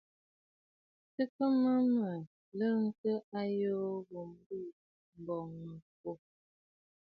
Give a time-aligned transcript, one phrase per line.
[1.13, 2.15] Tɨgə mə mə̀
[2.57, 4.57] lɔntə ayoo ghu mbo,
[5.19, 6.11] m̀bɔŋ mə̀ kwô.